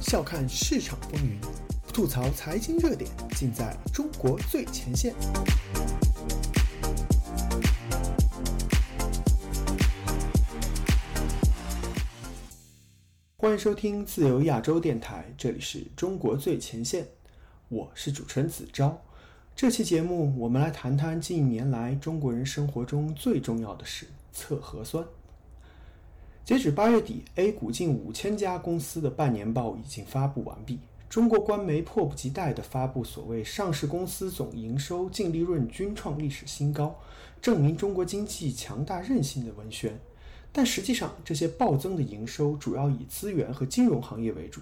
[0.00, 1.38] 笑看市场风云，
[1.92, 5.14] 吐槽财经热点，尽在中国最前线。
[13.38, 17.08] 欢迎收听自由亚洲电台，这里是中国最前线，
[17.68, 19.02] 我是主持人子昭。
[19.56, 25.04] 这期节目，我们来谈谈近年来中国人生活中最重要的事——测核酸。
[26.44, 30.80] 截止八月底，A 股近五千家公司的半年报已经发布完毕。
[31.08, 36.98] 中国官媒迫不及待地发布所谓上市公司总营收、净利润均创历史新高，
[37.40, 39.96] 证明中国经济强大韧性的文宣。
[40.50, 44.60] 但实际上，这些暴增的营收主要以资源和金融行业为主，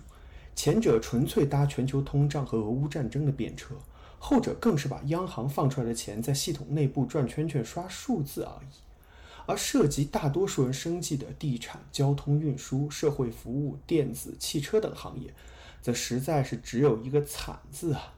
[0.54, 3.74] 前者纯粹搭全球通胀和俄乌战争的便车，
[4.18, 8.89] 后者更是把央行放出来的钱在系统内部转圈圈刷数字而已。
[9.50, 15.34] 而涉及大多数人生计的地产、交通运输、社会服务、电子、汽车等行业，
[15.82, 18.14] 则实在是只有一个惨字啊。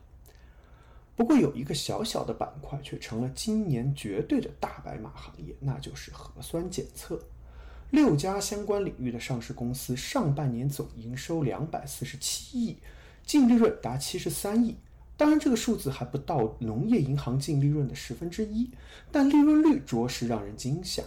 [1.16, 7.18] 不过有一个小小的板块却成了今年绝对的大白马行业，那就是核酸检测。
[7.88, 12.76] 六家相关领域的上市公司上半年总营收两百四十七亿，
[13.24, 14.76] 净利润达七十三亿。
[15.16, 18.70] 当然，这个数字还不到农业银行净利润的十分之一，
[19.10, 21.02] 但利润率着实让人惊吓。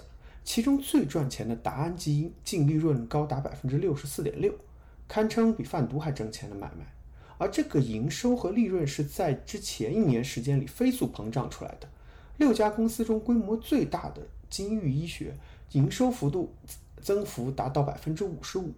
[0.45, 4.53] 其中最赚钱的达安基因净利润高达百分之六十四点六，
[5.07, 6.85] 堪称比贩毒还挣钱的买卖。
[7.37, 11.89] 而这个营收和利润是在之前一年时间里飞速膨胀出来的。
[12.37, 15.35] 六家公司中规模最大的金域医学
[15.71, 16.53] 营收幅度
[17.01, 18.71] 增幅达到百分之五十五，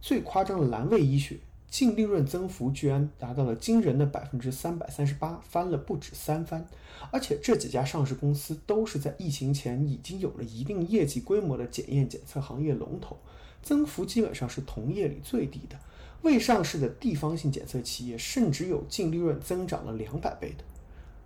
[0.00, 1.38] 最夸张的蓝卫医学。
[1.72, 6.66] 净利润增幅居然达到了惊人的百分之三百三十八，翻了不止三番。
[7.10, 13.16] 而且这几家上市公司都是在疫情前已经有了一定业绩规模的检验检测行业龙头，
[13.62, 15.76] 增幅基本上是同业里最低的。
[16.20, 20.64] 未上市的地方性检测企业甚至有净利润增长了两百倍的。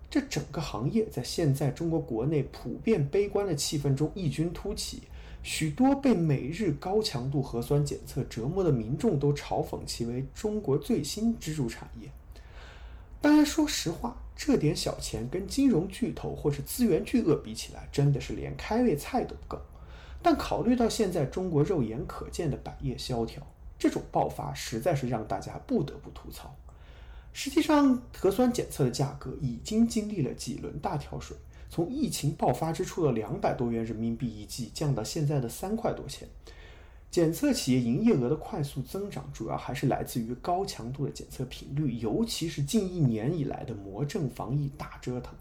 [0.09, 5.03] 这整个行业在现在中国国内普遍悲观的气氛中异军突起。
[5.43, 12.11] 许多被每日高强度核酸检测折磨的民众都嘲讽其为中国最新支柱产业。
[13.21, 19.61] 当然，说实话，这点小钱跟金融巨头或是资源巨鳄比起来，真的是连开胃菜都不够。
[20.23, 23.41] 但考虑到现在中国肉眼可见的百业萧条，
[23.79, 26.55] 这种爆发实在是让大家不得不吐槽。
[27.33, 31.37] 实际上，核酸检测的价格已经经历了几轮大跳水。
[31.69, 36.29] 从疫情爆发之初的两百多元人民币一剂降到现在的三块多钱，
[37.11, 45.35] 检测企业营业额的快速增长，主要还是来自于高强度的检测频率，尤其是近一年以来的魔怔防疫大折腾。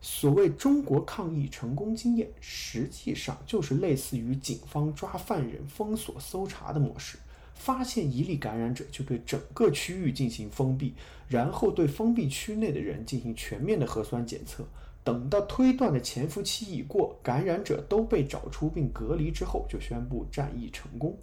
[0.00, 7.18] 所谓中国抗疫成功经验，实际上就是类似于警方抓犯人封锁搜查的模式，
[7.54, 10.94] 发现一例感染者就对整个区域进行封闭，
[11.28, 14.64] 然后对封闭区内的人进行全面的核酸检测。
[15.04, 21.16] 等到推断的潜伏期已过，感染者都被找出并隔离之后，就宣布战役成功。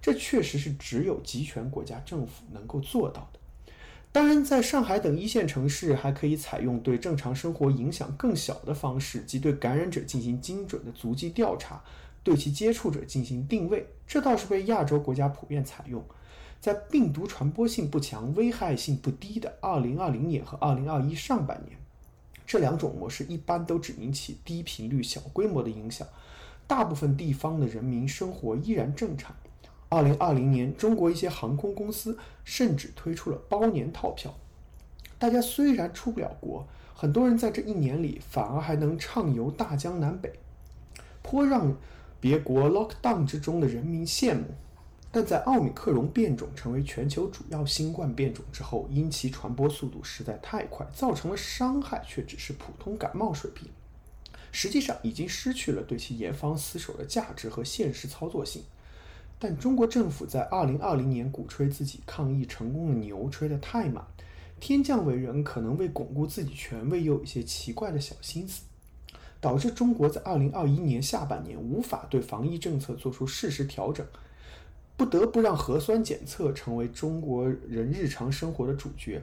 [0.00, 3.38] 这确实是只有集权国家政府能够做到的。
[4.10, 11.82] 当然，在上海等一线城市，还可以采用对正常生活影响更小的方式，即对感染者进行精准的足迹调查，
[12.22, 13.86] 对其接触者进行定位。
[14.06, 16.04] 这倒是被亚洲国家普遍采用。
[16.60, 21.78] 在病毒传播性不强、危害性不低的2020年和2021上半年。
[22.52, 26.06] 这两种模式一般都只引起低频率、小规模的影响，
[26.66, 29.34] 大部分地方的人民生活依然正常。
[29.88, 34.34] 二零二零年，中国一些航空公司甚至推出了包年套票，
[35.18, 40.30] 大家虽然出不了国，很多人在这一年里反而还能畅游大江南北，
[41.22, 41.74] 颇让
[42.20, 44.42] 别国 lockdown 之中的人民羡慕。
[45.14, 53.68] 但在奥米克戎变种成为全球主要新冠变种之后，因其传播速度实在太快，造成了伤害却只是普通感冒水平，
[54.50, 58.62] 实际上已经失去了对其严防死守的价值和现实操作性。
[59.38, 64.02] 但中国政府在2020年鼓吹自己抗疫成功的牛吹得太满，
[64.60, 68.62] 天降伟人可能为巩固自己权威又有一些奇怪的小心思，
[69.42, 74.06] 导致中国在2021年下半年无法对防疫政策做出适时调整。
[74.96, 79.20] 不得不让核酸检测成为中国人日常生活的主角。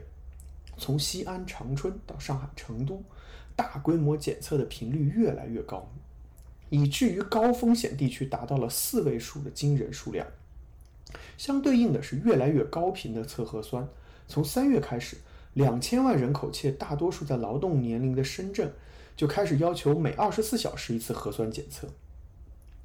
[0.76, 3.02] 从西安、长春到上海、成都，
[3.54, 5.86] 大规模检测的频率越来越高，
[6.70, 10.26] 以至于高风险地区达到了四位数的惊人数量。
[11.36, 13.86] 相对应的是越来越高频的测核酸。
[14.28, 15.16] 从三月开始，
[15.54, 18.72] 两千万人口且大多数在劳动年龄的深圳，
[19.16, 21.88] 就开始要求每二十四小时一次核酸检测。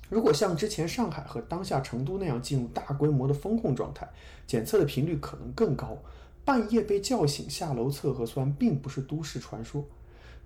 [0.09, 4.07] 如果像之前上海和当下成都那样进入大规模的封控状态，
[4.45, 5.97] 检测的频率可能更高。
[6.43, 9.83] 半夜被叫醒下楼测核酸，并不是都市传说。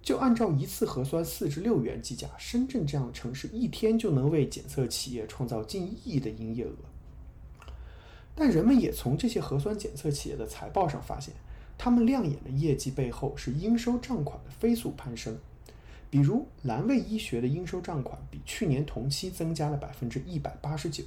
[0.01, 6.73] 就按照一次核酸四至六元计价，深圳这样的城市一天就能为检测企业创造近亿的营业额。
[8.33, 11.33] 但人们也从这些核酸检测企业的财报上发现，
[11.77, 15.37] 他们亮眼的业绩背后是应收账款的飞速攀升。
[16.09, 21.03] 比如蓝卫医学的应收账款比去年同期增加了百分之一百八十九。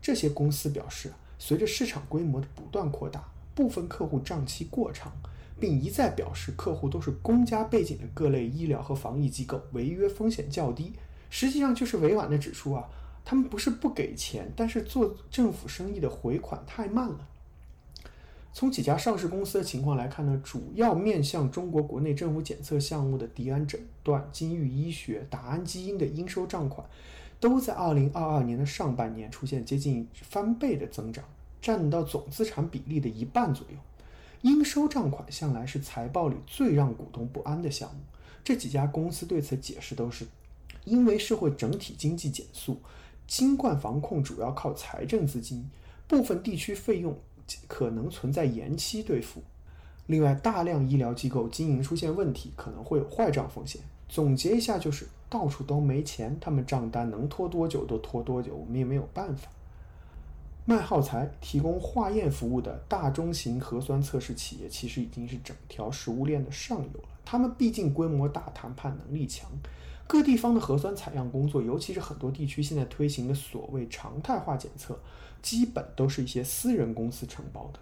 [0.00, 3.24] 这些公司表示，随着市场规模的不断扩大。
[3.54, 5.12] 部分客户账期过长，
[5.58, 10.92] 并一再表示客户都是公家背景的各类医疗和防疫机构，违约风险较低。
[11.28, 12.88] 实际上就是委婉的指出啊，
[13.24, 17.28] 他们不是不给钱，但是做政府生意的回款太慢了。
[18.58, 26.84] 从几家上市公司的情况来看呢，主要面向中国国内政府检测项目的迪安诊断、金域医学、达安基因的应收账款，
[27.38, 31.24] 都在二零二二年的上半年出现接近翻倍的增长。
[31.62, 33.76] 占到总资产比例的一半左右，
[34.42, 38.00] 应收账款向来是财报里最让股东不安的项目。
[38.42, 40.26] 这几家公司对此解释都是，
[40.84, 42.80] 因为社会整体经济减速，
[43.28, 45.70] 新冠防控主要靠财政资金，
[46.08, 47.16] 部分地区费用
[47.66, 49.42] 可能存在延期兑付。
[50.06, 53.80] 另外，大量医疗机构经营出现问题，可能会有坏账风险。
[54.08, 59.50] 总结一下就是，到处都没钱，他们账单能拖多久都拖多久，我们也没有办法。
[60.64, 67.08] 卖耗材、提供化验服务的大中型核酸测试企业，其实已经是整条食物链的上游了。
[67.24, 69.50] 他们毕竟规模大、谈判能力强，
[70.06, 74.98] 各地方的核酸采样工作，尤其是很多地区现在推行的所谓常态化检测，
[75.42, 77.80] 基本都是一些私人公司承包的。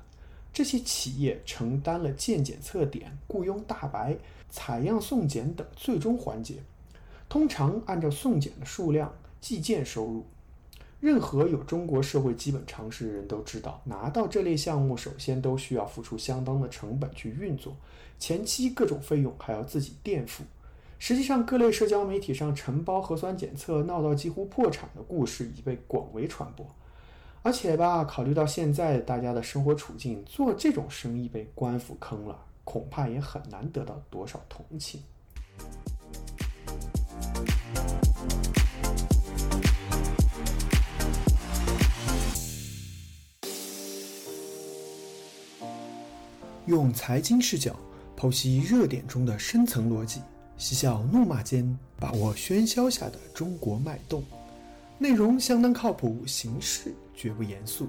[0.53, 4.17] 这些企业承担了建检测点、雇佣大白、
[4.49, 6.55] 采样送检等最终环节，
[7.29, 10.25] 通常按照送检的数量计件收入。
[10.99, 17.77] 任何有中国社会基本常识的人都知道，拿到这类项目，首先都需要付出相当的成本去运作，
[18.19, 20.43] 前期各种费用还要自己垫付。
[20.99, 26.67] 实际上，各类社交媒体上承包核酸检测闹到几乎破产的故事已被广为传播。
[27.47, 35.01] 而且吧，考虑到现在大家的生活处境，做这种生意被官府坑了，恐怕也很难得到多少同情。
[46.67, 47.77] 用财经视角
[48.19, 50.21] 剖析热点中的深层逻辑，
[50.59, 54.25] 嬉笑怒骂间把握喧嚣下的中国脉动。
[54.99, 57.89] 内容相当靠谱，形式绝不严肃。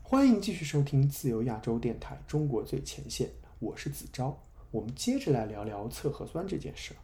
[0.00, 3.26] 欢迎继续收听自由亚洲电台《中国最前线》，
[3.58, 4.40] 我是子昭。
[4.70, 6.94] 我们接着来聊聊测核酸这件事。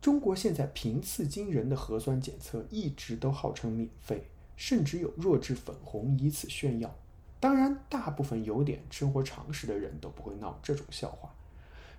[0.00, 4.24] 中国现在频次惊人的核酸检测一直都号称免费，
[4.56, 6.94] 甚至有弱智粉红以此炫耀。
[7.38, 11.30] 当然，大部分有点生活常识的人都不会闹这种笑话。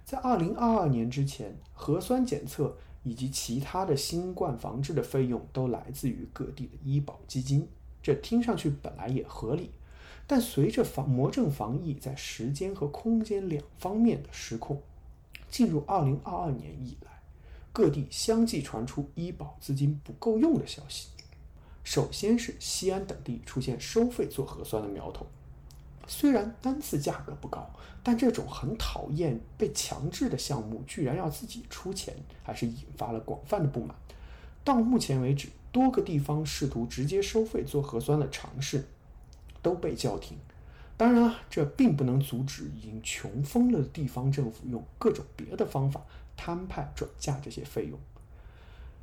[0.04, 7.68] 在二零二二年之前，核酸检测以及其他的新冠防治的费用都来自于各地的医保基金，
[8.02, 9.72] 这听上去本来也合理。
[10.26, 14.82] 但随着防魔怔防疫在时间和空间两方面的失控，
[15.50, 17.12] 进入二零二二年以来，
[17.72, 21.10] 各地相继传出医保资金不够用的消息。
[21.88, 25.26] 首先是西安等地出现收费做核酸的苗头，
[26.06, 27.66] 虽然单次价格不高，
[28.04, 32.14] 但这种很讨厌被强制的项目居然要自己出钱，
[32.44, 33.96] 还是引发了广泛的不满。
[34.66, 38.84] 到目前为止，多个地方试图直接收费做核酸的尝试。
[39.62, 40.38] 都被叫停。
[40.98, 46.02] 当然啊，这并不能阻止已经穷疯了的地方政府用各种别的方法
[46.36, 47.98] 摊派转嫁这些费用。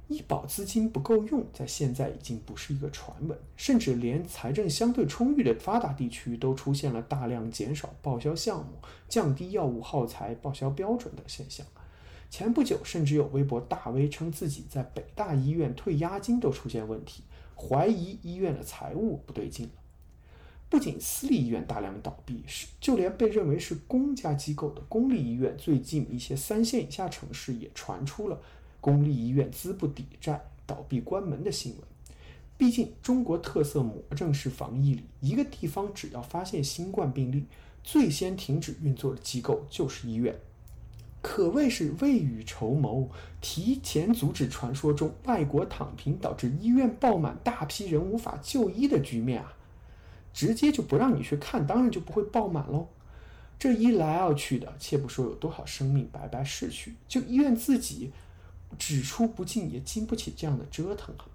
[0.08, 8.72] 医保资金不够用，在现在已经不是一个传闻，甚至连财政相对充裕的发达地区都出现了大量减少报销项目、
[9.08, 11.66] 降低药物耗材报销标准等现象。
[12.30, 17.22] 前不久，甚至有微博大 V 称自己在北大医院退押金都出现问题，
[17.56, 19.72] 怀疑医院的财务不对劲了。
[20.68, 28.40] 不仅私立医院大量倒闭，是就连被认为是公家机构的公立医院，最近一些三线以下城市也传出了
[28.84, 31.80] 公立医院资不抵债、倒闭关门的新闻。
[32.58, 37.46] 毕竟中国特色魔怔式防疫里，一个地方只要发现新冠病例，
[37.82, 40.38] 最先停止运作的机构就是医院，
[41.22, 43.08] 可谓是未雨绸缪，
[43.40, 49.54] 提前阻止传说中外国躺平导致医院爆满、大批人无法就医的局面啊！
[50.34, 52.88] 直接就不让你去看，当然就不会爆满喽。
[53.58, 58.12] 这一来二去的，且不说有多少生命白白逝去，就医院自己
[58.78, 61.26] 只出不进，也经不起这样的折腾啊。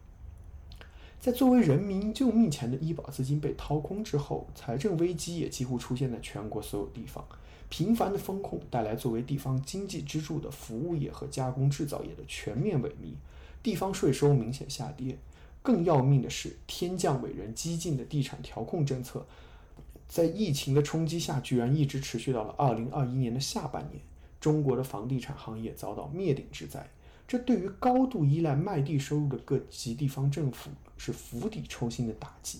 [1.20, 7.26] 在作为人民救命钱的医保资金被掏空之后，财政危机也几乎出现在全国所有地方。
[7.68, 13.14] 频繁的风控带来作为地方经济支柱的服务业和加工制造业的全面萎靡，
[13.62, 15.18] 地方税收明显下跌。
[15.62, 19.26] 更要命的是，天降伟人激进的地产调控政策，
[20.08, 24.02] 在疫情的冲击下，居然一直持续到了二零二一年的下半年。
[24.40, 26.90] 中国的房地产行业遭到灭顶之灾。
[27.30, 32.58] 这对于高度依赖卖地收入的各级地方政府是釜底抽薪的打击，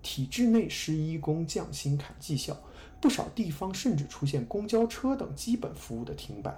[0.00, 2.56] 体制内施一公降薪砍绩效，
[3.00, 6.56] 不少地方甚至出现公交车等基本服务的停摆。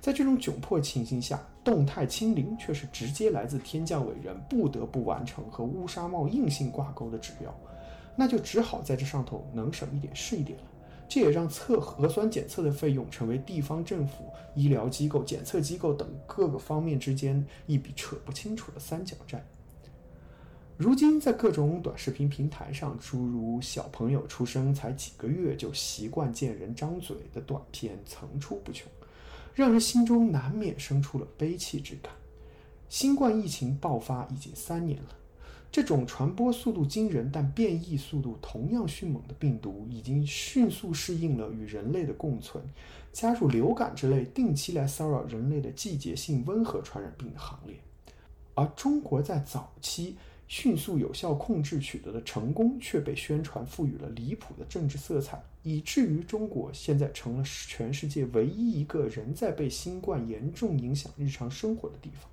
[0.00, 7.52] 在这种窘迫情形下，动态清零却是直接来自天降伟人不得不完成和乌纱帽硬性挂钩的指标，
[8.14, 10.64] 那就只好在这上头能省一点是一点了。
[11.10, 19.44] 这也让测核酸检测的费用成为地方政府、医疗机构、检测机构等各个方面之间一笔扯不清楚的三角债。
[20.76, 28.88] 如今，在各种短视频平台上，诸如“小朋友出生才几个月就习惯见人张嘴”的短片层出不穷，
[29.52, 32.12] 让人心中难免生出了悲戚之感。
[32.88, 35.08] 新冠疫情爆发已经三年了。
[35.72, 42.60] 这种传播速度惊人但变异速度同样迅猛的病毒，已经迅速适应了与人类的共存，
[43.12, 47.76] 加入流感之类定期来骚扰人类的季节性温和传染病的行列。
[48.56, 50.16] 而中国在早期
[50.48, 62.28] 迅速有效控制取得的成功，却被宣传赋予了离谱的政治色彩，以至于中国现在成了全世界唯一一个仍在被新冠严重影响日常生活的地方。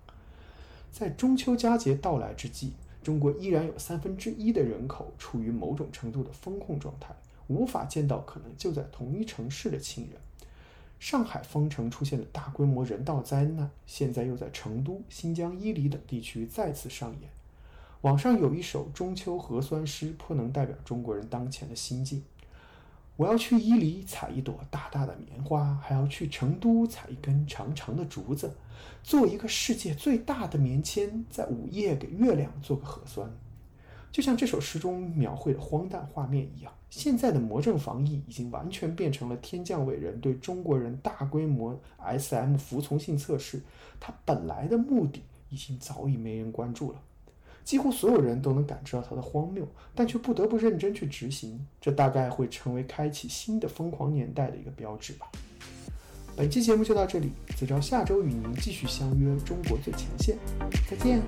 [0.92, 2.74] 在中秋佳节到来之际。
[3.08, 7.16] 中国依然有三分之一的人口处于某种程度的封控状态，
[7.48, 10.20] 无法见到可能就在同一城市的亲人。
[11.00, 17.30] 上海封城出现的大规模人道灾难，现在又在成都、新疆伊犁等地区再次上演。
[18.02, 22.22] 网上有一首中秋核酸诗，颇能代表中国人当前的心境。
[23.18, 28.56] 我要去伊犁采一朵大大的棉花，还要去成都采一根长长的竹子，
[29.02, 33.28] 做一个世界最大的棉签，在午夜给月亮做个核酸。
[34.12, 43.62] 就像这首诗中描绘的荒诞画面一样，现在的魔怔防疫已经完全变成了天降伟人对中国人大规模 SM 服从性测试，
[44.00, 47.02] 它本来的目的已经早已没人关注了。
[47.68, 51.60] 几乎所有人都能感知到它的荒谬，但却不得不认真去执行。
[51.82, 55.30] 这大概会成为开启新的疯狂年代的一个标志吧。
[56.38, 60.38] 本期节目就到这里，子昭下周与您继续相约中国最前线，
[60.90, 61.22] 再见。